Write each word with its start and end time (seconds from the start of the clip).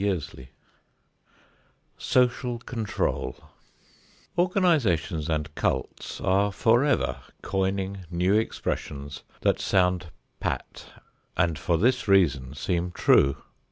XXVII 0.03 0.49
SOCIAL 1.99 2.57
CONTROL 2.65 3.35
Organizations 4.35 5.29
and 5.29 5.53
cults 5.53 6.19
are 6.21 6.51
forever 6.51 7.17
coining 7.43 8.05
new 8.09 8.33
expressions 8.33 9.21
that 9.41 9.59
sound 9.59 10.07
"pat" 10.39 10.85
and 11.37 11.59
for 11.59 11.77
this 11.77 12.07
reason 12.07 12.55
seem 12.55 12.89
true. 12.89 13.43